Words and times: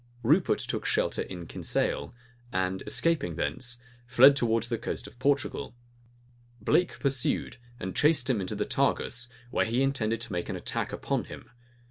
Rupert 0.23 0.57
took 0.57 0.83
shelter 0.83 1.21
in 1.21 1.45
Kinsale; 1.45 2.15
and 2.51 2.81
escaping 2.87 3.35
thence, 3.35 3.77
fled 4.07 4.35
towards 4.35 4.67
the 4.67 4.79
coast 4.79 5.05
of 5.05 5.19
Portugal. 5.19 5.75
Blake 6.59 6.99
pursued, 6.99 7.57
and 7.79 7.95
chased 7.95 8.27
him 8.27 8.41
into 8.41 8.55
the 8.55 8.65
Tagus, 8.65 9.29
where 9.51 9.65
he 9.67 9.83
intended 9.83 10.19
to 10.21 10.31
make 10.33 10.49
an 10.49 10.55
attack 10.55 10.91
upon 10.91 11.25
him. 11.25 11.51